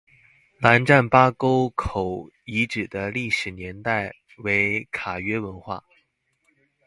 [0.57, 5.83] 兰占巴沟口遗址的历史年代为卡约文化。